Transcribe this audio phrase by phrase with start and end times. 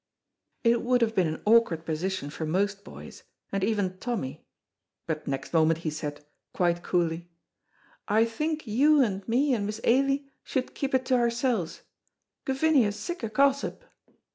[0.63, 4.43] It would have been an awkward position for most boys, and even Tommy
[5.05, 7.29] but next moment he said, quite coolly:
[8.07, 11.81] "I think you and me and Miss Ailie should keep it to oursels,
[12.45, 13.83] Gavinia's sic a gossip."